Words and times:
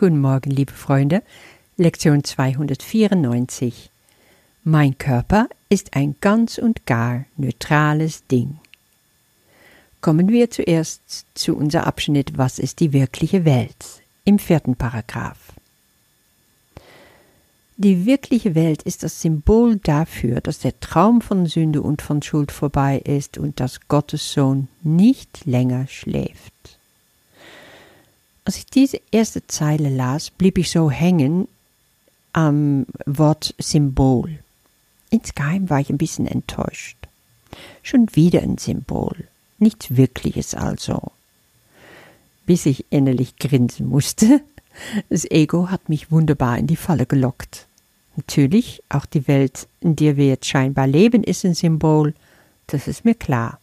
Guten 0.00 0.20
Morgen, 0.22 0.50
liebe 0.50 0.72
Freunde. 0.72 1.22
Lektion 1.76 2.24
294. 2.24 3.90
Mein 4.64 4.96
Körper 4.96 5.46
ist 5.68 5.94
ein 5.94 6.16
ganz 6.22 6.56
und 6.56 6.86
gar 6.86 7.26
neutrales 7.36 8.26
Ding. 8.26 8.60
Kommen 10.00 10.30
wir 10.30 10.50
zuerst 10.50 11.26
zu 11.34 11.54
unser 11.54 11.86
Abschnitt 11.86 12.38
Was 12.38 12.58
ist 12.58 12.80
die 12.80 12.94
wirkliche 12.94 13.44
Welt? 13.44 14.00
im 14.24 14.38
vierten 14.38 14.74
Paragraph. 14.74 15.52
Die 17.76 18.06
wirkliche 18.06 18.54
Welt 18.54 18.82
ist 18.82 19.02
das 19.02 19.20
Symbol 19.20 19.76
dafür, 19.76 20.40
dass 20.40 20.60
der 20.60 20.80
Traum 20.80 21.20
von 21.20 21.44
Sünde 21.44 21.82
und 21.82 22.00
von 22.00 22.22
Schuld 22.22 22.52
vorbei 22.52 23.02
ist 23.04 23.36
und 23.36 23.60
dass 23.60 23.86
Gottes 23.86 24.32
Sohn 24.32 24.68
nicht 24.82 25.44
länger 25.44 25.86
schläft. 25.88 26.79
Als 28.44 28.56
ich 28.56 28.66
diese 28.66 29.00
erste 29.10 29.46
Zeile 29.46 29.88
las, 29.88 30.30
blieb 30.30 30.58
ich 30.58 30.70
so 30.70 30.90
hängen 30.90 31.46
am 32.32 32.86
Wort 33.06 33.54
Symbol. 33.58 34.38
Insgeheim 35.10 35.68
war 35.68 35.80
ich 35.80 35.90
ein 35.90 35.98
bisschen 35.98 36.26
enttäuscht. 36.26 36.96
Schon 37.82 38.08
wieder 38.14 38.42
ein 38.42 38.58
Symbol, 38.58 39.16
nichts 39.58 39.96
Wirkliches 39.96 40.54
also. 40.54 41.12
Bis 42.46 42.66
ich 42.66 42.86
innerlich 42.90 43.36
grinsen 43.36 43.88
musste. 43.88 44.40
Das 45.08 45.24
Ego 45.30 45.68
hat 45.68 45.88
mich 45.88 46.10
wunderbar 46.10 46.58
in 46.58 46.66
die 46.66 46.76
Falle 46.76 47.06
gelockt. 47.06 47.66
Natürlich, 48.16 48.82
auch 48.88 49.06
die 49.06 49.28
Welt, 49.28 49.66
in 49.80 49.96
der 49.96 50.16
wir 50.16 50.26
jetzt 50.26 50.46
scheinbar 50.46 50.86
leben, 50.86 51.24
ist 51.24 51.44
ein 51.44 51.54
Symbol, 51.54 52.14
das 52.66 52.86
ist 52.86 53.04
mir 53.04 53.14
klar. 53.14 53.58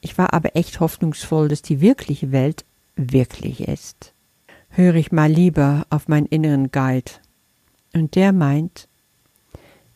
Ich 0.00 0.18
war 0.18 0.32
aber 0.32 0.54
echt 0.54 0.80
hoffnungsvoll, 0.80 1.48
dass 1.48 1.62
die 1.62 1.80
wirkliche 1.80 2.30
Welt 2.30 2.64
wirklich 2.96 3.60
ist. 3.60 4.12
Höre 4.70 4.96
ich 4.96 5.12
mal 5.12 5.30
lieber 5.30 5.86
auf 5.90 6.08
meinen 6.08 6.26
inneren 6.26 6.70
Guide. 6.70 7.12
Und 7.92 8.16
der 8.16 8.32
meint, 8.32 8.88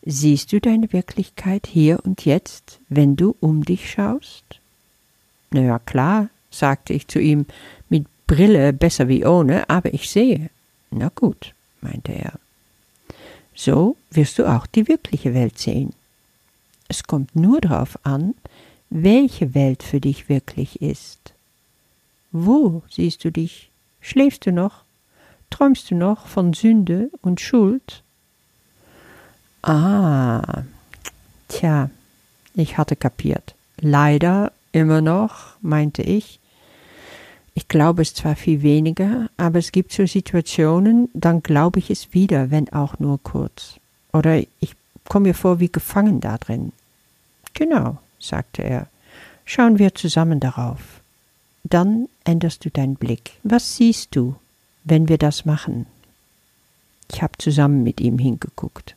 siehst 0.03 0.51
du 0.53 0.61
deine 0.61 0.93
Wirklichkeit 0.93 1.67
hier 1.67 1.99
und 2.05 2.25
jetzt, 2.25 2.79
wenn 2.87 3.15
du 3.15 3.35
um 3.39 3.65
dich 3.65 3.91
schaust? 3.91 4.43
Na 5.51 5.61
ja, 5.61 5.79
klar, 5.79 6.29
sagte 6.49 6.93
ich 6.93 7.07
zu 7.07 7.19
ihm, 7.19 7.45
mit 7.89 8.05
Brille 8.27 8.71
besser 8.73 9.07
wie 9.07 9.25
ohne, 9.25 9.69
aber 9.69 9.93
ich 9.93 10.09
sehe. 10.09 10.49
Na 10.91 11.09
gut, 11.13 11.53
meinte 11.81 12.13
er. 12.13 12.33
So 13.55 13.97
wirst 14.11 14.39
du 14.39 14.45
auch 14.45 14.65
die 14.65 14.87
wirkliche 14.87 15.33
Welt 15.33 15.59
sehen. 15.59 15.93
Es 16.87 17.03
kommt 17.03 17.35
nur 17.35 17.59
darauf 17.59 17.99
an, 18.03 18.33
welche 18.89 19.53
Welt 19.53 19.83
für 19.83 19.99
dich 19.99 20.29
wirklich 20.29 20.81
ist. 20.81 21.33
Wo 22.31 22.83
siehst 22.89 23.23
du 23.23 23.31
dich? 23.31 23.69
Schläfst 24.01 24.45
du 24.45 24.51
noch? 24.51 24.83
Träumst 25.49 25.89
du 25.89 25.95
noch 25.95 26.27
von 26.27 26.53
Sünde 26.53 27.09
und 27.21 27.41
Schuld? 27.41 28.03
Ah, 29.61 30.63
tja, 31.47 31.89
ich 32.53 32.77
hatte 32.77 32.95
kapiert. 32.95 33.55
Leider 33.79 34.51
immer 34.71 35.01
noch, 35.01 35.55
meinte 35.61 36.01
ich. 36.01 36.39
Ich 37.55 37.67
glaube 37.67 38.03
es 38.03 38.13
zwar 38.13 38.35
viel 38.35 38.61
weniger, 38.61 39.29
aber 39.35 39.59
es 39.59 39.71
gibt 39.71 39.91
so 39.91 40.05
Situationen, 40.05 41.09
dann 41.13 41.43
glaube 41.43 41.79
ich 41.79 41.89
es 41.89 42.13
wieder, 42.13 42.51
wenn 42.51 42.71
auch 42.71 42.99
nur 42.99 43.21
kurz. 43.21 43.79
Oder 44.13 44.39
ich 44.59 44.75
komme 45.07 45.29
mir 45.29 45.33
vor 45.33 45.59
wie 45.59 45.71
gefangen 45.71 46.21
da 46.21 46.37
drin. 46.37 46.71
Genau, 47.53 47.97
sagte 48.19 48.63
er. 48.63 48.87
Schauen 49.43 49.79
wir 49.79 49.95
zusammen 49.95 50.39
darauf. 50.39 50.98
Dann 51.69 52.07
änderst 52.23 52.65
du 52.65 52.69
deinen 52.69 52.95
Blick. 52.95 53.31
Was 53.43 53.77
siehst 53.77 54.15
du, 54.15 54.35
wenn 54.83 55.07
wir 55.07 55.17
das 55.17 55.45
machen? 55.45 55.85
Ich 57.11 57.21
habe 57.21 57.37
zusammen 57.37 57.83
mit 57.83 58.01
ihm 58.01 58.17
hingeguckt. 58.19 58.95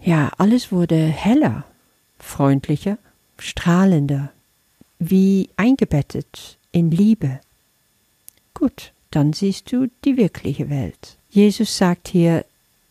Ja, 0.00 0.30
alles 0.38 0.70
wurde 0.70 0.96
heller, 0.96 1.64
freundlicher, 2.18 2.98
strahlender, 3.38 4.30
wie 4.98 5.48
eingebettet 5.56 6.56
in 6.72 6.90
Liebe. 6.90 7.40
Gut, 8.54 8.92
dann 9.10 9.32
siehst 9.32 9.72
du 9.72 9.88
die 10.04 10.16
wirkliche 10.16 10.70
Welt. 10.70 11.16
Jesus 11.30 11.76
sagt 11.76 12.08
hier, 12.08 12.44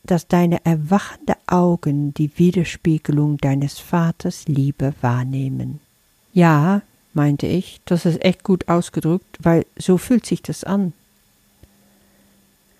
dass 0.03 0.27
deine 0.27 0.63
erwachende 0.65 1.35
Augen 1.47 2.13
die 2.13 2.31
Widerspiegelung 2.37 3.37
deines 3.37 3.79
Vaters 3.79 4.47
Liebe 4.47 4.93
wahrnehmen. 5.01 5.79
Ja, 6.33 6.81
meinte 7.17 7.47
ich, 7.47 7.81
das 7.85 8.05
ist 8.05 8.23
echt 8.23 8.43
gut 8.43 8.69
ausgedrückt, 8.69 9.37
weil 9.39 9.65
so 9.75 9.97
fühlt 9.97 10.25
sich 10.25 10.43
das 10.43 10.63
an. 10.63 10.93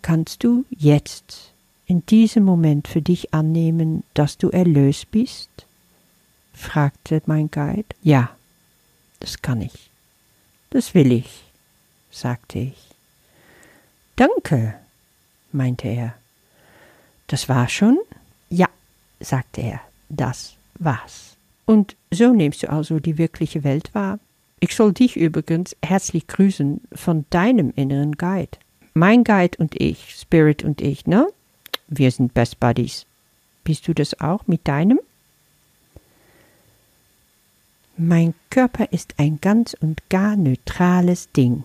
Kannst 0.03 0.43
du 0.43 0.63
jetzt 0.69 1.51
in 1.87 2.05
diesem 2.05 2.45
Moment 2.45 2.87
für 2.87 3.01
dich 3.01 3.33
annehmen, 3.33 4.03
dass 4.13 4.37
du 4.37 4.49
erlöst 4.49 5.11
bist? 5.11 5.49
fragte 6.53 7.21
mein 7.25 7.49
Guide. 7.49 7.89
Ja, 8.03 8.29
das 9.19 9.41
kann 9.41 9.61
ich. 9.61 9.89
Das 10.69 10.93
will 10.93 11.11
ich, 11.11 11.43
sagte 12.11 12.59
ich. 12.59 12.77
Danke, 14.15 14.75
meinte 15.51 15.87
er. 15.87 16.13
Das 17.25 17.49
war 17.49 17.67
schon? 17.69 17.97
Ja, 18.49 18.69
sagte 19.19 19.61
er, 19.61 19.81
das 20.09 20.53
war's. 20.75 21.35
Und 21.65 21.95
so 22.11 22.33
nimmst 22.33 22.63
du 22.63 22.69
also 22.69 22.99
die 22.99 23.17
wirkliche 23.17 23.63
Welt 23.63 23.93
wahr. 23.93 24.19
Ich 24.59 24.75
soll 24.75 24.93
dich 24.93 25.15
übrigens 25.15 25.75
herzlich 25.83 26.25
grüßen 26.27 26.81
von 26.93 27.25
deinem 27.29 27.71
inneren 27.75 28.13
Guide. 28.13 28.57
Mein 28.93 29.23
Guide 29.23 29.57
und 29.59 29.79
ich, 29.79 30.15
Spirit 30.19 30.63
und 30.63 30.81
ich, 30.81 31.05
ne? 31.05 31.27
Wir 31.87 32.09
sind 32.09 32.33
Best 32.33 32.59
Buddies. 32.59 33.05
Bist 33.63 33.87
du 33.87 33.93
das 33.93 34.19
auch 34.19 34.47
mit 34.47 34.67
deinem? 34.67 34.99
Mein 37.97 38.33
Körper 38.49 38.91
ist 38.91 39.15
ein 39.17 39.39
ganz 39.41 39.75
und 39.79 40.09
gar 40.09 40.35
neutrales 40.35 41.31
Ding, 41.31 41.63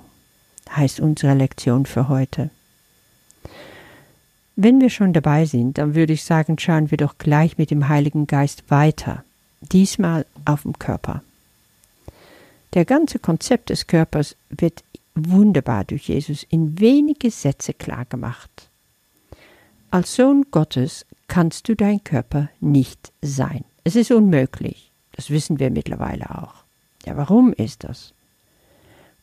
heißt 0.70 1.00
unsere 1.00 1.34
Lektion 1.34 1.86
für 1.86 2.09
heute. 2.09 2.50
Wenn 4.56 4.80
wir 4.80 4.91
schon 4.91 5.14
dabei 5.14 5.47
sind, 5.47 5.78
dann 5.78 5.94
würde 5.94 6.12
ich 6.12 6.24
sagen, 6.24 6.59
schauen 6.59 6.91
wir 6.91 6.98
doch 6.98 7.16
gleich 7.16 7.56
mit 7.56 7.70
dem 7.70 7.88
Heiligen 7.88 8.26
Geist 8.26 8.64
weiter, 8.70 9.24
diesmal 9.60 10.26
auf 10.44 10.62
dem 10.62 10.78
Körper. 10.78 11.22
Der 12.75 12.84
ganze 12.84 13.19
Konzept 13.19 13.71
des 13.71 13.87
Körpers 13.87 14.37
wird 14.49 14.83
wunderbar 15.15 15.84
durch 15.84 16.09
Jesus 16.09 16.44
in 16.49 16.81
wenige 16.81 17.31
Sätze 17.31 17.75
klar 17.75 18.06
gemacht. 18.06 18.50
Als 19.91 20.15
Sohn 20.15 20.47
Gottes 20.50 21.05
kannst 21.28 21.69
du 21.69 21.77
dein 21.77 22.03
Körper 22.03 22.49
nicht 22.60 23.12
sein. 23.21 23.65
Es 23.84 23.94
ist 23.94 24.10
unmöglich. 24.10 24.91
Das 25.12 25.28
wissen 25.28 25.59
wir 25.59 25.71
mittlerweile 25.71 26.31
auch. 26.31 26.55
Ja, 27.05 27.16
warum 27.16 27.53
ist 27.53 27.84
das? 27.84 28.15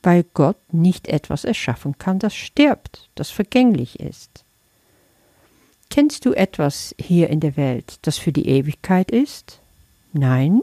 Weil 0.04 0.24
Gott 0.34 0.58
nicht 0.72 1.08
etwas 1.08 1.44
erschaffen 1.44 1.98
kann, 1.98 2.20
das 2.20 2.36
stirbt, 2.36 3.10
das 3.16 3.32
vergänglich 3.32 4.00
ist. 4.00 4.44
Kennst 5.90 6.26
du 6.26 6.34
etwas 6.34 6.94
hier 7.00 7.30
in 7.30 7.40
der 7.40 7.58
Welt, 7.58 7.98
das 8.04 8.20
für 8.20 8.32
die 8.32 8.48
Ewigkeit 8.48 9.10
ist? 9.10 9.60
Nein. 10.14 10.62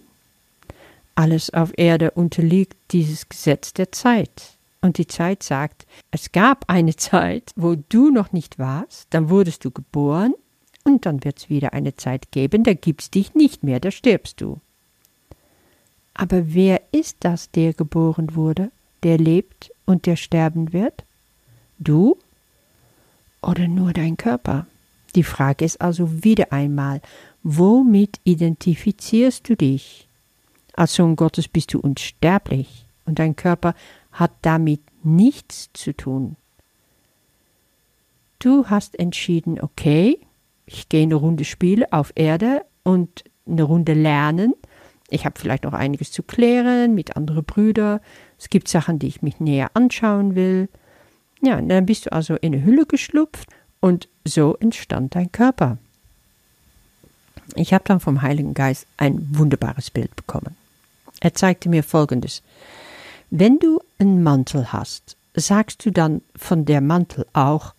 Alles 1.17 1.53
auf 1.53 1.73
Erde 1.77 2.13
unterliegt 2.13 2.77
dieses 2.93 3.29
Gesetz 3.29 3.75
der 3.75 3.91
Zeit. 3.91 4.57
Und 4.81 4.99
die 4.99 5.09
Zeit 5.09 5.43
sagt, 5.43 5.87
es 6.13 6.31
gab 6.31 6.67
eine 6.69 6.95
Zeit, 6.97 7.51
wo 7.57 7.75
du 7.75 8.11
noch 8.11 8.33
nicht 8.33 8.61
warst, 8.61 9.09
dann 9.11 9.29
wurdest 9.29 9.65
du 9.65 9.73
geboren, 9.73 10.35
und 10.87 11.05
dann 11.05 11.25
wird 11.25 11.39
es 11.39 11.51
wieder 11.51 11.73
eine 11.73 11.97
Zeit 11.97 12.31
geben, 12.31 12.63
da 12.63 12.73
gibt's 12.73 13.11
dich 13.11 13.35
nicht 13.35 13.65
mehr, 13.65 13.81
da 13.81 13.91
stirbst 13.91 14.41
du. 14.41 14.61
Aber 16.15 16.55
wer 16.55 16.81
ist 16.93 17.17
das, 17.21 17.51
der 17.51 17.75
geboren 17.75 18.37
wurde, 18.37 18.71
der 19.03 19.19
lebt 19.19 19.73
und 19.85 20.07
der 20.07 20.15
sterben 20.15 20.73
wird? 20.73 21.05
Du 21.79 22.17
oder 23.43 23.67
nur 23.67 23.93
dein 23.93 24.17
Körper? 24.17 24.67
Die 25.17 25.25
Frage 25.25 25.65
ist 25.65 25.81
also 25.81 26.23
wieder 26.23 26.53
einmal, 26.53 27.01
womit 27.43 28.21
identifizierst 28.23 29.49
du 29.49 29.57
dich? 29.57 30.06
Als 30.77 30.95
Sohn 30.95 31.17
Gottes 31.17 31.49
bist 31.49 31.73
du 31.73 31.81
unsterblich 31.81 32.87
und 33.07 33.19
dein 33.19 33.35
Körper 33.35 33.75
hat 34.13 34.33
damit 34.43 34.81
nichts 35.03 35.71
zu 35.73 35.95
tun. 35.95 36.37
Du 38.39 38.67
hast 38.67 38.99
entschieden, 38.99 39.59
okay, 39.61 40.21
ich 40.67 40.91
gehe 40.91 41.05
eine 41.05 41.15
Runde 41.15 41.45
spielen 41.45 41.91
auf 41.91 42.13
Erde 42.15 42.65
und 42.83 43.25
eine 43.47 43.63
Runde 43.63 43.95
lernen. 43.95 44.53
Ich 45.09 45.25
habe 45.25 45.39
vielleicht 45.39 45.65
noch 45.65 45.73
einiges 45.73 46.13
zu 46.13 46.23
klären 46.23 46.95
mit 46.95 47.17
anderen 47.17 47.45
Brüdern. 47.45 48.01
Es 48.39 48.51
gibt 48.51 48.69
Sachen, 48.69 48.99
die 48.99 49.07
ich 49.07 49.23
mich 49.23 49.41
näher 49.41 49.71
anschauen 49.73 50.35
will. 50.35 50.69
Ja, 51.41 51.59
dann 51.61 51.87
bist 51.87 52.07
du 52.07 52.13
also 52.13 52.35
in 52.35 52.55
eine 52.55 52.65
Hülle 52.65 52.85
geschlupft 52.85 53.49
und 53.81 54.09
so 54.25 54.57
entstand 54.57 55.15
dein 55.15 55.33
Körper. 55.33 55.79
Ich 57.55 57.73
habe 57.73 57.85
dann 57.87 58.01
vom 58.01 58.21
Heiligen 58.21 58.53
Geist 58.53 58.87
ein 58.99 59.27
wunderbares 59.31 59.91
Bild 59.91 60.15
bekommen. 60.17 60.57
Er 61.21 61.35
zeigte 61.35 61.69
mir 61.69 61.83
Folgendes. 61.83 62.43
Wenn 63.31 63.59
du 63.59 63.81
einen 63.99 64.23
Mantel 64.23 64.73
hast, 64.73 65.17
sagst 65.35 65.85
du 65.85 65.91
dann 65.91 66.23
von 66.37 66.65
der 66.65 66.81
Mantel 66.81 67.27
auch, 67.33 67.75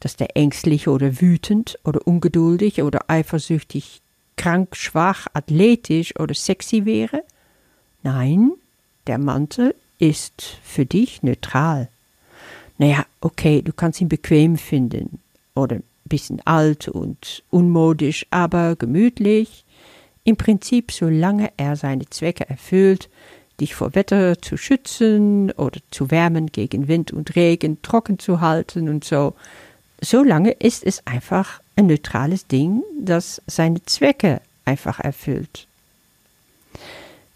dass 0.00 0.16
der 0.16 0.36
ängstlich 0.36 0.88
oder 0.88 1.20
wütend 1.20 1.78
oder 1.84 2.06
ungeduldig 2.06 2.82
oder 2.82 3.04
eifersüchtig, 3.08 4.00
krank, 4.36 4.76
schwach, 4.76 5.26
athletisch 5.32 6.18
oder 6.18 6.34
sexy 6.34 6.84
wäre? 6.84 7.22
Nein, 8.02 8.52
der 9.06 9.18
Mantel 9.18 9.74
ist 9.98 10.42
für 10.62 10.86
dich 10.86 11.22
neutral. 11.22 11.88
Naja, 12.78 13.06
okay, 13.20 13.62
du 13.62 13.72
kannst 13.72 14.00
ihn 14.00 14.08
bequem 14.08 14.58
finden 14.58 15.20
oder 15.54 15.76
ein 15.76 15.84
bisschen 16.04 16.40
alt 16.44 16.88
und 16.88 17.42
unmodisch, 17.50 18.26
aber 18.30 18.76
gemütlich. 18.76 19.64
Im 20.26 20.36
Prinzip, 20.36 20.90
solange 20.90 21.52
er 21.56 21.76
seine 21.76 22.10
Zwecke 22.10 22.50
erfüllt, 22.50 23.08
dich 23.60 23.76
vor 23.76 23.94
Wetter 23.94 24.42
zu 24.42 24.56
schützen 24.56 25.52
oder 25.52 25.78
zu 25.92 26.10
wärmen 26.10 26.48
gegen 26.48 26.88
Wind 26.88 27.12
und 27.12 27.36
Regen, 27.36 27.80
trocken 27.80 28.18
zu 28.18 28.40
halten 28.40 28.88
und 28.88 29.04
so. 29.04 29.34
Solange 30.00 30.50
ist 30.50 30.82
es 30.84 31.06
einfach 31.06 31.60
ein 31.76 31.86
neutrales 31.86 32.48
Ding, 32.48 32.82
das 33.00 33.40
seine 33.46 33.84
Zwecke 33.84 34.40
einfach 34.64 34.98
erfüllt. 34.98 35.68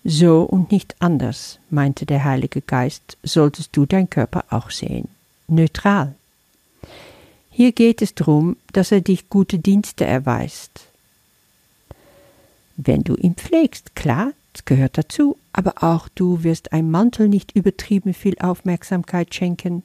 So 0.02 0.42
und 0.42 0.72
nicht 0.72 0.96
anders, 0.98 1.60
meinte 1.70 2.06
der 2.06 2.24
Heilige 2.24 2.60
Geist, 2.60 3.18
solltest 3.22 3.76
du 3.76 3.86
dein 3.86 4.10
Körper 4.10 4.46
auch 4.50 4.72
sehen. 4.72 5.06
Neutral. 5.46 6.16
Hier 7.50 7.70
geht 7.70 8.02
es 8.02 8.16
darum, 8.16 8.56
dass 8.72 8.90
er 8.90 9.00
dich 9.00 9.28
gute 9.28 9.60
Dienste 9.60 10.04
erweist. 10.04 10.89
Wenn 12.82 13.04
du 13.04 13.14
ihn 13.14 13.34
pflegst, 13.34 13.94
klar, 13.94 14.32
das 14.54 14.64
gehört 14.64 14.96
dazu, 14.96 15.36
aber 15.52 15.82
auch 15.82 16.08
du 16.08 16.44
wirst 16.44 16.72
einem 16.72 16.90
Mantel 16.90 17.28
nicht 17.28 17.54
übertrieben 17.54 18.14
viel 18.14 18.38
Aufmerksamkeit 18.38 19.34
schenken. 19.34 19.82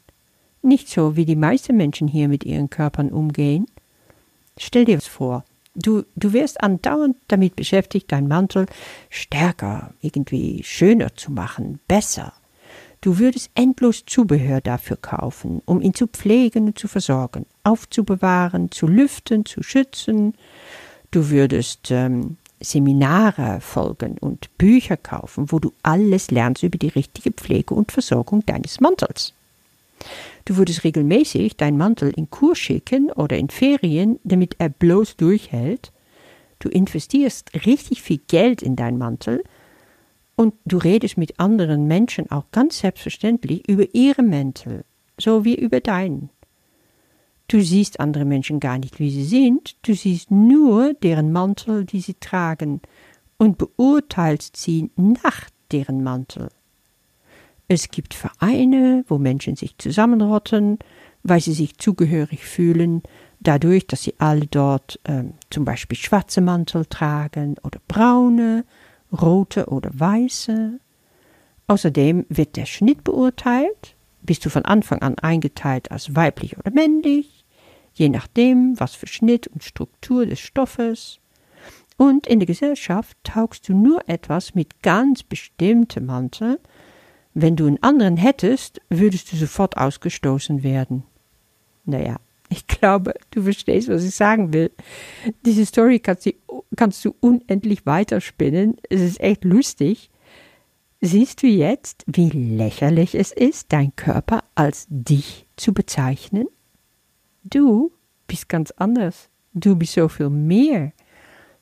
Nicht 0.62 0.88
so, 0.88 1.18
wie 1.18 1.26
die 1.26 1.36
meisten 1.36 1.76
Menschen 1.76 2.08
hier 2.08 2.30
mit 2.30 2.46
ihren 2.46 2.70
Körpern 2.70 3.10
umgehen. 3.10 3.66
Stell 4.58 4.86
dir 4.86 4.96
das 4.96 5.08
vor, 5.08 5.44
du, 5.76 6.04
du 6.16 6.32
wärst 6.32 6.64
andauernd 6.64 7.18
damit 7.28 7.58
beschäftigt, 7.58 8.14
deinen 8.14 8.30
Mantel 8.30 8.66
stärker, 9.10 9.94
irgendwie 10.00 10.64
schöner 10.64 11.14
zu 11.16 11.34
machen, 11.34 11.80
besser. 11.90 12.32
Du 13.02 13.20
würdest 13.20 13.52
endlos 13.56 14.06
Zubehör 14.06 14.62
dafür 14.62 14.96
kaufen, 14.96 15.62
um 15.66 15.82
ihn 15.82 15.94
zu 15.94 16.08
pflegen 16.08 16.68
und 16.68 16.80
zu 16.80 16.88
versorgen, 16.88 17.46
aufzubewahren, 17.66 18.72
zu 18.72 18.88
lüften, 18.88 19.46
zu 19.46 19.64
schützen. 19.64 20.34
Du 21.12 21.30
würdest 21.30 21.92
ähm, 21.92 22.38
Seminare 22.60 23.60
folgen 23.62 24.18
und 24.20 24.56
Bücher 24.58 24.98
kaufen, 24.98 25.52
wo 25.52 25.60
du 25.60 25.74
alles 25.84 26.32
lernst 26.32 26.64
über 26.64 26.78
die 26.78 26.88
richtige 26.88 27.32
Pflege 27.32 27.74
und 27.74 27.92
Versorgung 27.92 28.46
deines 28.46 28.80
Mantels. 28.80 29.34
Du 30.46 30.58
würdest 30.58 30.84
regelmäßig 30.84 31.58
deinen 31.58 31.78
Mantel 31.78 32.12
in 32.16 32.30
Kur 32.30 32.56
schicken 32.56 33.12
oder 33.12 33.38
in 33.38 33.50
Ferien, 33.50 34.20
damit 34.24 34.56
er 34.60 34.70
bloß 34.70 35.18
durchhält. 35.18 35.92
Du 36.60 36.70
investierst 36.70 37.52
richtig 37.66 38.02
viel 38.02 38.20
Geld 38.28 38.62
in 38.62 38.76
deinen 38.76 38.98
Mantel 38.98 39.44
und 40.36 40.54
du 40.66 40.78
redest 40.78 41.18
mit 41.18 41.40
anderen 41.40 41.88
Menschen 41.88 42.30
auch 42.32 42.46
ganz 42.52 42.80
selbstverständlich 42.80 43.68
über 43.68 43.86
ihre 43.94 44.22
Mäntel, 44.22 44.84
so 45.18 45.46
wie 45.46 45.56
über 45.56 45.80
deinen. 45.80 46.30
Du 47.48 47.62
siehst 47.62 48.00
andere 48.00 48.26
Menschen 48.26 48.60
gar 48.60 48.80
nicht, 48.80 49.00
wie 49.00 49.12
sie 49.12 49.24
sind, 49.24 49.76
du 49.88 49.94
siehst 49.94 50.32
nur 50.32 50.94
deren 50.94 51.32
Mantel, 51.32 51.86
die 51.86 52.02
sie 52.02 52.16
tragen, 52.16 52.82
und 53.38 53.58
beurteilst 53.58 54.58
sie 54.58 54.90
nach 54.96 55.50
deren 55.72 56.04
Mantel. 56.04 56.50
Es 57.68 57.90
gibt 57.90 58.14
Vereine, 58.14 59.04
wo 59.08 59.18
Menschen 59.18 59.56
sich 59.56 59.78
zusammenrotten, 59.78 60.80
weil 61.24 61.42
sie 61.42 61.54
sich 61.54 61.78
zugehörig 61.78 62.46
fühlen, 62.46 63.02
dadurch, 63.40 63.88
dass 63.88 64.04
sie 64.04 64.16
alle 64.20 64.46
dort 64.46 65.00
äh, 65.04 65.24
zum 65.50 65.66
Beispiel 65.66 65.98
schwarze 65.98 66.42
Mantel 66.42 66.86
tragen 66.86 67.56
oder 67.64 67.80
braune, 67.88 68.66
rote 69.12 69.68
oder 69.68 69.90
weiße. 69.94 70.80
Außerdem 71.68 72.26
wird 72.30 72.56
der 72.56 72.66
Schnitt 72.66 73.04
beurteilt. 73.04 73.95
Bist 74.26 74.46
du 74.46 74.50
von 74.50 74.66
Anfang 74.66 75.02
an 75.02 75.18
eingeteilt 75.20 75.92
als 75.92 76.16
weiblich 76.16 76.58
oder 76.58 76.72
männlich? 76.72 77.46
je 77.96 78.10
nachdem, 78.10 78.80
was 78.80 78.94
für 78.94 79.08
Schnitt 79.08 79.48
und 79.48 79.64
Struktur 79.64 80.26
des 80.26 80.40
Stoffes. 80.40 81.20
Und 81.98 82.28
in 82.28 82.40
der 82.40 82.46
Gesellschaft 82.46 83.18
taugst 83.24 83.68
du 83.70 83.74
nur 83.74 84.08
etwas 84.08 84.54
mit 84.54 84.84
ganz 84.84 85.24
bestimmtem 85.24 86.06
Mantel. 86.06 86.60
Wenn 87.34 87.56
du 87.56 87.68
einen 87.68 87.82
anderen 87.82 88.18
hättest, 88.18 88.82
würdest 88.90 89.32
du 89.32 89.38
sofort 89.38 89.78
ausgestoßen 89.78 90.62
werden. 90.62 91.04
Naja, 91.86 92.18
ich 92.50 92.68
glaube, 92.68 93.14
du 93.32 93.44
verstehst, 93.44 93.88
was 93.88 94.04
ich 94.04 94.14
sagen 94.14 94.54
will. 94.54 94.72
Diese 95.46 95.66
Story 95.66 96.00
kannst 96.00 97.06
du, 97.06 97.16
unendlich 97.22 97.86
weiterspinnen. 97.86 98.76
Es 98.90 99.02
ist 99.02 99.22
echt 99.22 99.46
lustig. 99.46 100.10
Siehst 101.02 101.44
du 101.44 101.48
jetzt, 101.48 102.04
wie 102.08 102.30
lächerlich 102.30 103.16
es 103.16 103.32
ist, 103.32 103.72
dein 103.74 103.96
Körper 103.96 104.44
als 104.56 104.88
dich 104.90 105.46
zu 105.56 105.74
bezeichnen? 105.74 106.48
Du 107.44 107.92
bist 108.28 108.50
ganz 108.50 108.72
anders. 108.72 109.30
Du 109.54 109.76
bist 109.76 109.94
so 109.94 110.08
viel 110.08 110.30
mehr. 110.30 110.94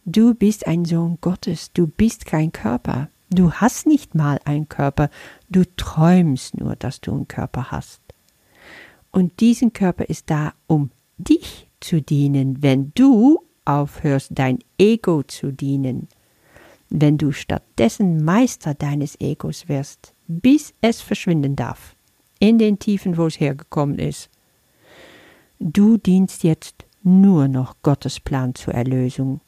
Du 0.05 0.33
bist 0.33 0.67
ein 0.67 0.85
Sohn 0.85 1.17
Gottes. 1.19 1.73
Du 1.73 1.87
bist 1.87 2.25
kein 2.25 2.51
Körper. 2.51 3.09
Du 3.29 3.51
hast 3.51 3.87
nicht 3.87 4.15
mal 4.15 4.39
einen 4.45 4.69
Körper. 4.69 5.09
Du 5.49 5.63
träumst 5.75 6.57
nur, 6.57 6.75
dass 6.75 7.01
du 7.01 7.11
einen 7.11 7.27
Körper 7.27 7.71
hast. 7.71 8.01
Und 9.11 9.39
diesen 9.39 9.73
Körper 9.73 10.05
ist 10.05 10.29
da, 10.29 10.53
um 10.67 10.91
dich 11.17 11.69
zu 11.79 12.01
dienen, 12.01 12.61
wenn 12.61 12.91
du 12.95 13.39
aufhörst, 13.65 14.31
dein 14.33 14.59
Ego 14.77 15.23
zu 15.23 15.51
dienen. 15.51 16.07
Wenn 16.95 17.17
du 17.17 17.31
stattdessen 17.31 18.23
Meister 18.23 18.75
deines 18.75 19.19
Egos 19.19 19.67
wirst, 19.67 20.13
bis 20.27 20.75
es 20.79 21.01
verschwinden 21.01 21.55
darf, 21.55 21.95
in 22.37 22.59
den 22.59 22.77
Tiefen, 22.77 23.17
wo 23.17 23.25
es 23.25 23.39
hergekommen 23.39 23.97
ist. 23.97 24.29
Du 25.59 25.97
dienst 25.97 26.43
jetzt 26.43 26.85
nur 27.01 27.47
noch 27.47 27.77
Gottes 27.81 28.19
Plan 28.19 28.53
zur 28.53 28.75
Erlösung. 28.75 29.41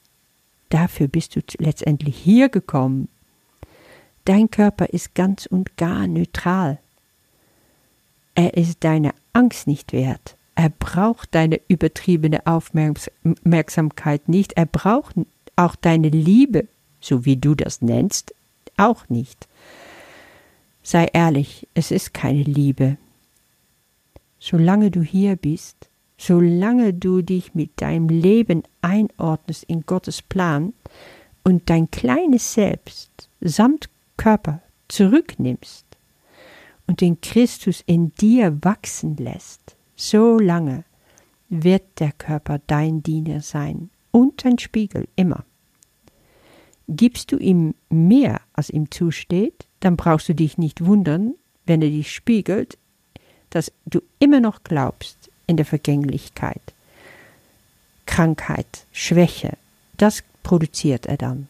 Dafür 0.69 1.07
bist 1.07 1.36
du 1.36 1.42
letztendlich 1.59 2.18
hier 2.18 2.50
gekommen. 2.50 3.09
Dein 4.25 4.50
Körper 4.50 4.88
ist 4.88 5.13
ganz 5.13 5.45
und 5.45 5.77
gar 5.77 6.07
neutral. 6.07 6.80
Er 8.33 8.57
ist 8.57 8.83
deine 8.83 9.13
Angst 9.33 9.68
nicht 9.68 9.94
wert. 9.94 10.36
Er 10.56 10.69
braucht 10.69 11.36
deine 11.36 11.62
übertriebene 11.68 12.47
Aufmerksamkeit 12.47 14.30
nicht. 14.30 14.54
Er 14.54 14.66
braucht 14.66 15.16
auch 15.56 15.75
deine 15.75 16.09
Liebe, 16.09 16.68
so 17.06 17.24
wie 17.24 17.38
du 17.38 17.54
das 17.54 17.81
nennst, 17.81 18.33
auch 18.78 19.07
nicht. 19.09 19.47
Sei 20.81 21.06
ehrlich, 21.14 21.68
es 21.76 21.92
ist 21.92 22.14
keine 22.14 22.42
Liebe. 22.42 22.97
Solange 24.40 24.90
du 24.90 25.02
hier 25.02 25.35
bist, 25.35 25.90
solange 26.18 26.94
du 26.94 27.21
dich 27.21 27.54
mit 27.54 27.80
deinem 27.80 28.09
Leben 28.09 28.64
einordnest 28.81 29.64
in 29.66 29.85
Gottes 29.85 30.21
Plan 30.24 30.74
und 31.44 31.69
dein 31.69 31.92
kleines 31.92 32.54
Selbst 32.54 33.30
samt 33.40 33.88
Körper 34.18 34.62
zurücknimmst 34.88 35.85
und 36.88 37.02
den 37.02 37.21
Christus 37.21 37.83
in 37.85 38.14
dir 38.16 38.57
wachsen 38.64 39.16
lässt, 39.18 39.76
so 39.95 40.40
lange 40.40 40.85
wird 41.50 42.00
der 42.00 42.14
Körper 42.14 42.59
dein 42.66 43.04
Diener 43.04 43.42
sein 43.42 43.92
und 44.12 44.44
dein 44.44 44.57
Spiegel 44.57 45.07
immer. 45.16 45.45
Gibst 46.87 47.31
du 47.31 47.37
ihm 47.37 47.73
mehr, 47.89 48.42
als 48.54 48.69
ihm 48.69 48.92
zusteht, 48.92 49.65
dann 49.80 49.97
brauchst 49.97 50.30
du 50.30 50.35
dich 50.35 50.57
nicht 50.57 50.85
wundern, 50.85 51.33
wenn 51.65 51.81
er 51.81 51.89
dich 51.89 52.13
spiegelt, 52.13 52.77
dass 53.49 53.71
du 53.85 54.01
immer 54.19 54.39
noch 54.39 54.63
glaubst, 54.63 55.30
in 55.47 55.57
der 55.57 55.65
Vergänglichkeit. 55.65 56.61
Krankheit, 58.06 58.85
Schwäche, 58.92 59.57
das 59.97 60.23
produziert 60.44 61.06
er 61.06 61.18
dann. 61.18 61.47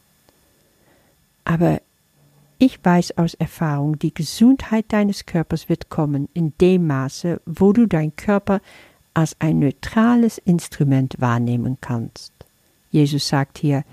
Aber 1.44 1.82
ich 2.58 2.84
weiß 2.84 3.18
aus 3.18 3.34
Erfahrung, 3.34 4.00
die 4.00 4.14
Gesundheit 4.14 4.86
deines 4.90 5.26
Körpers 5.26 5.68
wird 5.68 5.90
kommen 5.90 6.30
in 6.34 6.54
dem 6.62 6.88
Maße, 6.88 7.42
wo 7.46 7.74
du 7.74 7.86
deinen 7.86 8.16
Körper 8.16 8.62
als 9.14 9.36
ein 9.40 9.60
neutrales 9.60 10.38
Instrument 10.38 11.16
wahrnehmen 11.20 11.78
kannst. 11.82 12.32
Jesus 12.92 13.28
sagt 13.28 13.58
hier, 13.58 13.84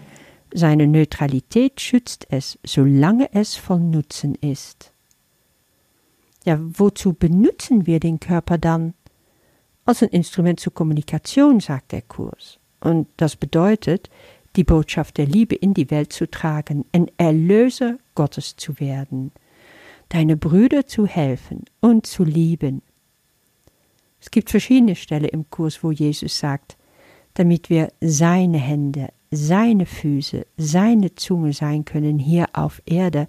seine 0.54 0.86
Neutralität 0.86 1.80
schützt 1.80 2.26
es, 2.30 2.58
solange 2.64 3.32
es 3.34 3.56
von 3.56 3.90
Nutzen 3.90 4.34
ist. 4.36 4.92
Ja, 6.44 6.58
wozu 6.60 7.12
benutzen 7.12 7.86
wir 7.86 8.00
den 8.00 8.20
Körper 8.20 8.58
dann? 8.58 8.94
als 9.84 10.02
ein 10.02 10.10
Instrument 10.10 10.60
zur 10.60 10.74
Kommunikation, 10.74 11.60
sagt 11.60 11.92
der 11.92 12.02
Kurs. 12.02 12.58
Und 12.80 13.08
das 13.16 13.36
bedeutet, 13.36 14.10
die 14.56 14.64
Botschaft 14.64 15.18
der 15.18 15.26
Liebe 15.26 15.54
in 15.54 15.74
die 15.74 15.90
Welt 15.90 16.12
zu 16.12 16.30
tragen, 16.30 16.84
ein 16.92 17.10
Erlöser 17.16 17.98
Gottes 18.14 18.56
zu 18.56 18.78
werden, 18.80 19.32
deine 20.08 20.36
Brüder 20.36 20.86
zu 20.86 21.06
helfen 21.06 21.64
und 21.80 22.06
zu 22.06 22.24
lieben. 22.24 22.82
Es 24.20 24.30
gibt 24.30 24.50
verschiedene 24.50 24.94
Stellen 24.94 25.28
im 25.28 25.50
Kurs, 25.50 25.82
wo 25.82 25.90
Jesus 25.90 26.38
sagt, 26.38 26.76
damit 27.34 27.70
wir 27.70 27.92
seine 28.00 28.58
Hände, 28.58 29.08
seine 29.32 29.86
Füße, 29.86 30.46
seine 30.58 31.14
Zunge 31.14 31.54
sein 31.54 31.84
können 31.84 32.18
hier 32.18 32.46
auf 32.52 32.82
Erde 32.84 33.26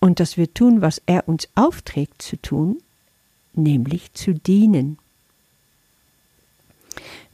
und 0.00 0.20
dass 0.20 0.36
wir 0.36 0.54
tun, 0.54 0.80
was 0.80 1.02
er 1.04 1.28
uns 1.28 1.48
aufträgt 1.56 2.22
zu 2.22 2.40
tun, 2.40 2.78
nämlich 3.52 4.14
zu 4.14 4.34
dienen. 4.34 4.98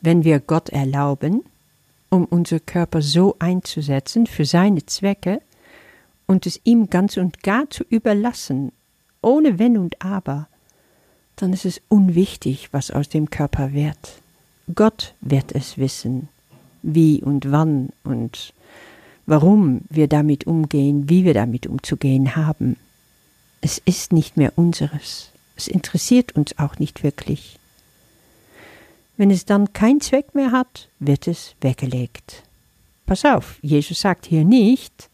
Wenn 0.00 0.24
wir 0.24 0.40
Gott 0.40 0.70
erlauben, 0.70 1.44
um 2.08 2.24
unser 2.24 2.60
Körper 2.60 3.02
so 3.02 3.36
einzusetzen 3.38 4.26
für 4.26 4.46
seine 4.46 4.86
Zwecke 4.86 5.42
und 6.26 6.46
es 6.46 6.60
ihm 6.64 6.88
ganz 6.88 7.18
und 7.18 7.42
gar 7.42 7.68
zu 7.68 7.84
überlassen, 7.84 8.72
ohne 9.20 9.58
Wenn 9.58 9.76
und 9.76 10.00
Aber, 10.02 10.48
dann 11.36 11.52
ist 11.52 11.66
es 11.66 11.82
unwichtig, 11.88 12.72
was 12.72 12.90
aus 12.90 13.08
dem 13.08 13.28
Körper 13.28 13.72
wird. 13.72 14.22
Gott 14.74 15.14
wird 15.20 15.54
es 15.54 15.78
wissen, 15.78 16.28
wie 16.82 17.22
und 17.22 17.50
wann 17.50 17.90
und 18.04 18.52
warum 19.26 19.82
wir 19.90 20.08
damit 20.08 20.46
umgehen, 20.46 21.08
wie 21.08 21.24
wir 21.24 21.34
damit 21.34 21.66
umzugehen 21.66 22.34
haben. 22.34 22.76
Es 23.60 23.78
ist 23.78 24.12
nicht 24.12 24.36
mehr 24.36 24.52
unseres. 24.56 25.32
Es 25.56 25.68
interessiert 25.68 26.32
uns 26.32 26.58
auch 26.58 26.78
nicht 26.78 27.02
wirklich. 27.02 27.58
Wenn 29.16 29.30
es 29.30 29.44
dann 29.44 29.72
keinen 29.72 30.00
Zweck 30.00 30.34
mehr 30.34 30.52
hat, 30.52 30.88
wird 31.00 31.26
es 31.26 31.56
weggelegt. 31.60 32.44
Pass 33.04 33.24
auf, 33.24 33.58
Jesus 33.62 34.00
sagt 34.00 34.26
hier 34.26 34.44
nicht, 34.44 35.10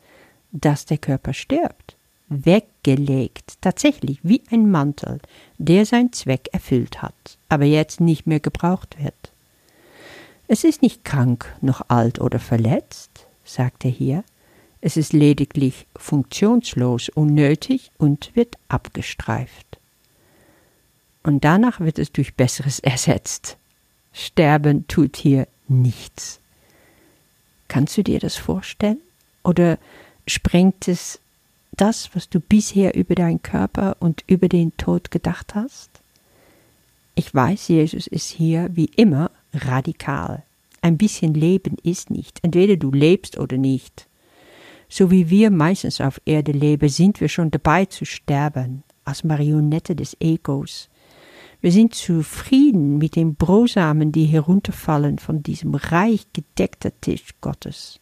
dass 0.53 0.85
der 0.85 0.99
Körper 0.99 1.33
stirbt. 1.33 1.97
Weggelegt, 2.29 3.55
tatsächlich 3.61 4.19
wie 4.23 4.43
ein 4.51 4.71
Mantel, 4.71 5.21
der 5.59 5.87
seinen 5.87 6.13
Zweck 6.13 6.49
erfüllt 6.53 7.03
hat, 7.03 7.39
aber 7.49 7.65
jetzt 7.65 8.01
nicht 8.01 8.27
mehr 8.27 8.41
gebraucht 8.41 8.97
wird. 9.03 9.34
Es 10.47 10.65
ist 10.65 10.83
nicht 10.83 11.05
krank, 11.05 11.55
noch 11.61 11.89
alt 11.89 12.21
oder 12.21 12.39
verletzt, 12.39 13.27
sagt 13.45 13.85
er 13.85 13.91
hier, 13.91 14.25
es 14.81 14.99
ist 14.99 15.15
lediglich 15.15 15.87
funktionslos, 15.97 17.09
unnötig 17.09 17.91
und 17.97 18.37
wird 18.37 18.57
abgestreift. 18.69 19.79
Und 21.23 21.43
danach 21.45 21.81
wird 21.81 21.99
es 21.99 22.13
durch 22.13 22.35
Besseres 22.35 22.81
ersetzt. 22.81 23.57
Sterben 24.13 24.87
tut 24.87 25.17
hier 25.17 25.49
nichts. 25.69 26.39
Kannst 27.67 27.97
du 27.97 28.05
dir 28.05 28.21
das 28.21 28.37
vorstellen? 28.37 29.01
Oder 29.43 29.79
sprengt 30.27 30.87
es 30.87 31.19
das, 31.73 32.15
was 32.15 32.29
du 32.29 32.39
bisher 32.39 32.95
über 32.95 33.15
deinen 33.15 33.43
Körper 33.43 33.97
und 34.01 34.23
über 34.27 34.49
den 34.49 34.77
Tod 34.77 35.11
gedacht 35.11 35.55
hast? 35.55 35.89
Ich 37.15 37.35
weiß, 37.35 37.69
Jesus 37.69 38.07
ist 38.07 38.29
hier 38.29 38.69
wie 38.75 38.91
immer 38.97 39.31
radikal. 39.55 40.43
Ein 40.83 40.99
bisschen 40.99 41.35
Leben 41.35 41.77
ist 41.83 42.11
nicht. 42.11 42.41
Entweder 42.43 42.77
du 42.77 42.91
lebst 42.91 43.39
oder 43.39 43.57
nicht. 43.57 44.07
So 44.89 45.11
wie 45.11 45.31
wir 45.31 45.51
meistens 45.51 46.01
auf 46.01 46.21
Erde 46.25 46.53
leben, 46.53 46.89
sind 46.89 47.21
wir 47.21 47.29
schon 47.29 47.51
dabei 47.51 47.87
zu 47.87 48.05
sterben, 48.05 48.83
als 49.05 49.25
Marionette 49.25 49.97
des 49.97 50.17
Egos, 50.21 50.89
wir 51.65 51.73
sind 51.73 51.95
zufrieden 51.95 52.99
mit 52.99 53.17
den 53.17 53.37
Brosamen, 53.37 54.13
die 54.13 54.27
herunterfallen 54.27 55.19
von 55.19 55.43
diesem 55.43 55.75
reich 55.75 56.27
gedeckten 56.35 56.93
Tisch 57.01 57.25
Gottes. 57.41 58.01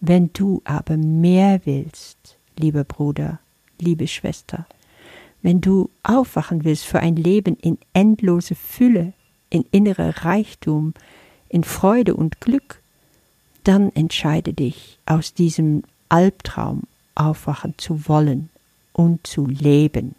Wenn 0.00 0.32
du 0.32 0.60
aber 0.64 0.96
mehr 0.96 1.60
willst, 1.62 2.36
lieber 2.58 2.82
Bruder, 2.82 3.38
liebe 3.78 4.08
Schwester, 4.08 4.66
wenn 5.40 5.60
du 5.60 5.88
aufwachen 6.02 6.64
willst 6.64 6.84
für 6.84 6.98
ein 6.98 7.14
Leben 7.14 7.56
in 7.62 7.78
endlose 7.92 8.56
Fülle, 8.56 9.12
in 9.52 9.64
innerer 9.70 10.24
Reichtum, 10.24 10.94
in 11.48 11.62
Freude 11.62 12.14
und 12.14 12.40
Glück, 12.40 12.80
dann 13.64 13.94
entscheide 13.94 14.54
dich, 14.54 14.98
aus 15.04 15.34
diesem 15.34 15.84
Albtraum 16.08 16.84
aufwachen 17.14 17.74
zu 17.76 18.08
wollen 18.08 18.48
und 18.92 19.26
zu 19.26 19.46
leben. 19.46 20.14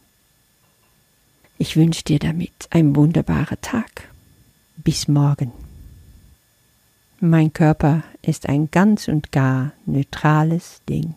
Ich 1.58 1.76
wünsche 1.76 2.04
dir 2.04 2.20
damit 2.20 2.68
einen 2.70 2.96
wunderbaren 2.96 3.60
Tag. 3.62 4.10
Bis 4.78 5.08
morgen. 5.08 5.52
Mein 7.20 7.54
Körper 7.54 8.04
ist 8.22 8.50
ein 8.50 8.70
ganz 8.70 9.08
und 9.08 9.32
gar 9.32 9.72
neutrales 9.86 10.82
Ding. 10.90 11.16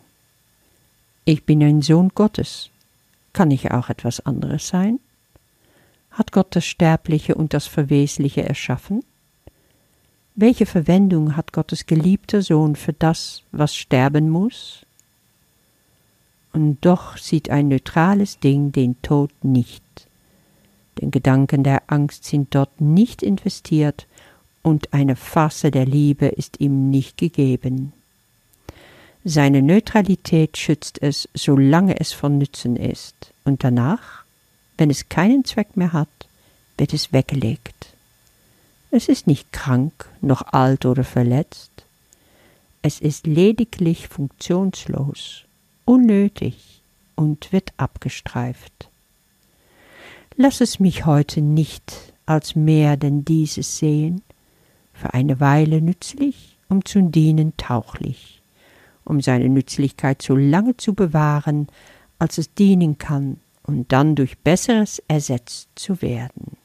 Ich 1.25 1.45
bin 1.45 1.61
ein 1.61 1.81
Sohn 1.81 2.09
Gottes. 2.15 2.69
Kann 3.33 3.51
ich 3.51 3.71
auch 3.71 3.89
etwas 3.89 4.25
anderes 4.25 4.67
sein? 4.67 4.99
Hat 6.17 6.31
Gott 6.31 6.55
das 6.55 6.65
Sterbliche 6.65 7.35
und 7.35 7.53
das 7.53 7.67
Verwesliche 7.67 8.43
erschaffen? 8.43 9.03
Welche 10.35 10.65
Verwendung 10.65 11.35
hat 11.35 11.53
Gottes 11.53 11.85
geliebter 11.85 12.41
Sohn 12.41 12.75
für 12.75 12.93
das, 12.93 13.43
was 13.51 13.75
sterben 13.75 14.29
muss? 14.29 14.85
Und 16.53 16.79
doch 16.81 17.17
sieht 17.17 17.49
ein 17.49 17.67
neutrales 17.67 18.39
Ding 18.39 18.71
den 18.71 19.01
Tod 19.01 19.31
nicht 19.43 19.83
denn 21.01 21.11
Gedanken 21.11 21.63
der 21.63 21.83
Angst 21.87 22.25
sind 22.25 22.53
dort 22.53 22.81
nicht 22.81 23.23
investiert 23.23 24.07
und 24.63 24.93
eine 24.93 25.15
Fasse 25.15 25.71
der 25.71 25.85
Liebe 25.85 26.27
ist 26.27 26.59
ihm 26.59 26.89
nicht 26.89 27.17
gegeben. 27.17 27.93
Seine 29.23 29.61
Neutralität 29.61 30.57
schützt 30.57 31.01
es, 31.01 31.27
solange 31.33 31.99
es 31.99 32.13
von 32.13 32.37
Nützen 32.37 32.75
ist, 32.75 33.33
und 33.43 33.63
danach, 33.63 34.23
wenn 34.77 34.89
es 34.89 35.09
keinen 35.09 35.43
Zweck 35.45 35.75
mehr 35.75 35.93
hat, 35.93 36.07
wird 36.77 36.93
es 36.93 37.11
weggelegt. 37.11 37.93
Es 38.91 39.09
ist 39.09 39.27
nicht 39.27 39.51
krank, 39.51 40.07
noch 40.21 40.41
alt 40.53 40.85
oder 40.85 41.03
verletzt. 41.03 41.71
Es 42.81 42.99
ist 42.99 43.27
lediglich 43.27 44.07
funktionslos, 44.07 45.43
unnötig 45.85 46.81
und 47.15 47.51
wird 47.51 47.73
abgestreift. 47.77 48.89
Lass 50.35 50.61
es 50.61 50.79
mich 50.79 51.05
heute 51.05 51.41
nicht 51.41 52.13
als 52.25 52.55
mehr 52.55 52.95
denn 52.95 53.25
dieses 53.25 53.79
sehen, 53.79 54.21
für 54.93 55.13
eine 55.13 55.39
Weile 55.39 55.81
nützlich, 55.81 56.55
um 56.69 56.85
zu 56.85 57.01
dienen 57.01 57.53
tauchlich, 57.57 58.41
um 59.03 59.21
seine 59.21 59.49
Nützlichkeit 59.49 60.21
so 60.21 60.35
lange 60.35 60.77
zu 60.77 60.93
bewahren, 60.93 61.67
als 62.19 62.37
es 62.37 62.53
dienen 62.53 62.97
kann, 62.97 63.39
und 63.67 63.91
dann 63.91 64.15
durch 64.15 64.37
Besseres 64.39 65.03
ersetzt 65.07 65.69
zu 65.75 66.01
werden. 66.01 66.57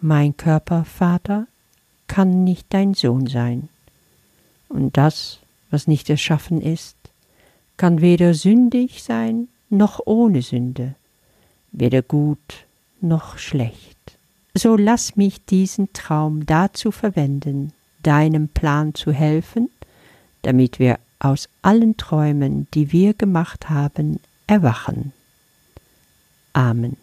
Mein 0.00 0.36
Körper, 0.36 0.84
Vater, 0.84 1.46
kann 2.08 2.44
nicht 2.44 2.66
dein 2.70 2.94
Sohn 2.94 3.26
sein, 3.26 3.68
und 4.68 4.96
das, 4.96 5.38
was 5.70 5.86
nicht 5.86 6.10
erschaffen 6.10 6.60
ist, 6.60 6.96
kann 7.76 8.00
weder 8.00 8.34
sündig 8.34 9.02
sein 9.02 9.48
noch 9.68 10.00
ohne 10.04 10.42
Sünde, 10.42 10.94
weder 11.72 12.02
gut 12.02 12.66
noch 13.00 13.38
schlecht. 13.38 13.96
So 14.54 14.76
lass 14.76 15.16
mich 15.16 15.44
diesen 15.44 15.92
Traum 15.92 16.46
dazu 16.46 16.90
verwenden, 16.90 17.72
deinem 18.02 18.48
Plan 18.48 18.94
zu 18.94 19.12
helfen, 19.12 19.68
damit 20.42 20.78
wir 20.78 20.98
aus 21.18 21.48
allen 21.62 21.96
Träumen, 21.96 22.68
die 22.74 22.92
wir 22.92 23.14
gemacht 23.14 23.68
haben, 23.70 24.20
erwachen. 24.46 25.12
Amen. 26.52 26.96